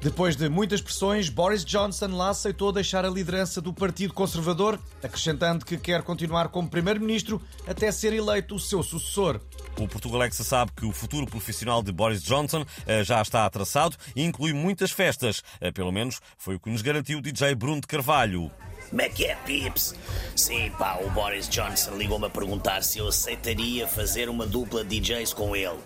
[0.00, 5.64] Depois de muitas pressões, Boris Johnson lá aceitou deixar a liderança do Partido Conservador, acrescentando
[5.64, 9.40] que quer continuar como Primeiro-Ministro até ser eleito o seu sucessor.
[9.76, 14.22] O Portugalex sabe que o futuro profissional de Boris Johnson eh, já está traçado e
[14.22, 15.42] inclui muitas festas.
[15.60, 18.52] Eh, pelo menos foi o que nos garantiu o DJ Bruno de Carvalho.
[18.90, 19.94] Como é que é, Pips?
[20.34, 25.00] Sim, pá, o Boris Johnson ligou-me a perguntar se eu aceitaria fazer uma dupla de
[25.00, 25.78] DJs com ele.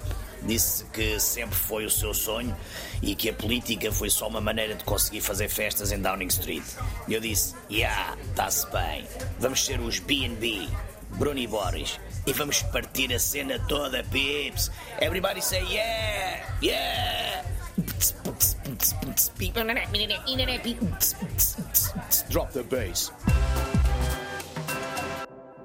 [0.46, 2.56] Disse que sempre foi o seu sonho
[3.00, 6.64] e que a política foi só uma maneira de conseguir fazer festas em Downing Street.
[7.08, 9.06] Eu disse: Yeah, está-se bem.
[9.38, 10.68] Vamos ser os BB,
[11.10, 12.00] Bruno e Boris.
[12.26, 14.70] E vamos partir a cena toda, Pips.
[15.00, 17.44] Everybody say yeah, yeah.
[22.28, 23.10] Drop the bass.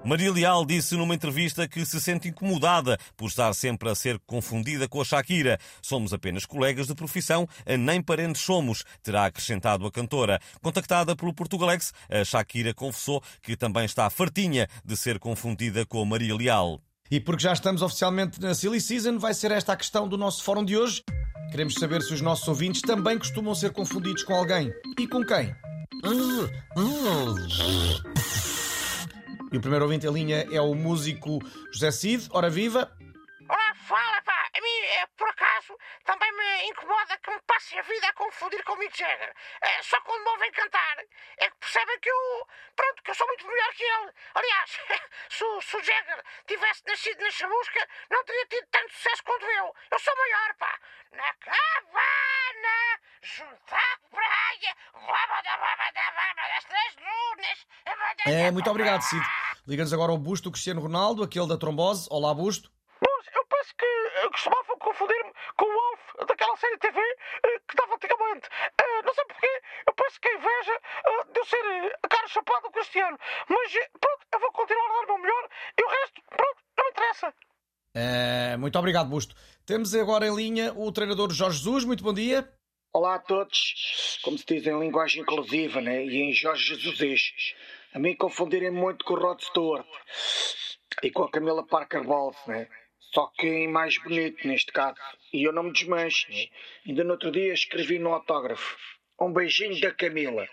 [0.08, 4.88] Maria Leal disse numa entrevista que se sente incomodada por estar sempre a ser confundida
[4.88, 5.60] com a Shakira.
[5.82, 7.46] Somos apenas colegas de profissão,
[7.78, 10.40] nem parentes somos, terá acrescentado a cantora.
[10.62, 16.06] Contactada pelo Portugalex, a Shakira confessou que também está fartinha de ser confundida com a
[16.06, 16.80] Maria Leal.
[17.12, 20.42] E porque já estamos oficialmente na Silly Season, vai ser esta a questão do nosso
[20.42, 21.04] fórum de hoje.
[21.52, 24.72] Queremos saber se os nossos ouvintes também costumam ser confundidos com alguém.
[24.98, 25.54] E com quem?
[29.52, 31.40] E o primeiro ouvinte em linha é o músico
[31.72, 32.28] José Cid.
[32.34, 32.92] Ora viva!
[33.50, 34.50] Ora, fala, pá!
[34.58, 38.62] A mim, é, por acaso, também me incomoda que me passe a vida a confundir
[38.66, 39.34] com o Mick Jagger.
[39.62, 40.98] É, só quando me ouvem cantar
[41.38, 44.12] é que percebem que eu, pronto, que eu sou muito melhor que ele.
[44.36, 44.78] Aliás,
[45.30, 49.46] se, o- se o Jagger tivesse nascido na chamusca, não teria tido tanto sucesso quanto
[49.46, 49.74] eu.
[49.92, 50.80] Eu sou maior, pá!
[51.14, 57.68] Na cabana, junto à praia, guaba da baba da baba das três lunas.
[58.26, 59.24] É, muito obrigado, Cid.
[59.68, 62.08] Liga-nos agora ao busto do Cristiano Ronaldo, aquele da trombose.
[62.10, 62.72] Olá, busto.
[63.02, 67.76] Pois, eu penso que eh, costumavam confundir-me com o Alf daquela série TV eh, que
[67.76, 68.48] dava antigamente.
[68.80, 70.82] Eh, não sei porquê, eu penso que a inveja
[71.34, 73.20] de eu ser a cara chapada do Cristiano.
[73.50, 76.86] Mas pronto, eu vou continuar a dar o meu melhor e o resto, pronto, não
[76.86, 77.34] me interessa.
[77.94, 79.36] É, muito obrigado, busto.
[79.66, 81.84] Temos agora em linha o treinador Jorge Jesus.
[81.84, 82.50] Muito bom dia.
[82.94, 86.06] Olá a todos, como se diz em linguagem inclusiva, né?
[86.06, 87.34] E em Jorge Jesus.
[87.98, 89.84] A mim confundirem muito com o Rod Stewart
[91.02, 92.68] e com a Camila Parker Bowles, né?
[93.12, 95.00] Só que em mais bonito neste caso.
[95.34, 96.46] E eu não me desmancho, né?
[96.88, 98.78] Ainda no outro dia escrevi no autógrafo.
[99.20, 100.46] Um beijinho da Camila.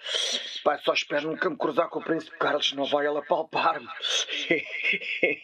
[0.64, 3.88] Pai, só espero nunca me cruzar com o Príncipe Carlos, não vai ela palpar-me.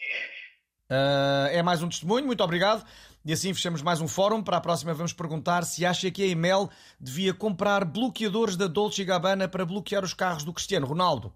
[0.93, 2.85] Ah, é mais um testemunho, muito obrigado.
[3.23, 4.43] E assim fechamos mais um fórum.
[4.43, 6.69] Para a próxima vamos perguntar se acha que a Emel
[6.99, 11.33] devia comprar bloqueadores da Dolce Gabbana para bloquear os carros do Cristiano Ronaldo.